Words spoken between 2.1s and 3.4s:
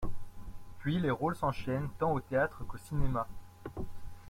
au théâtre qu'au cinéma.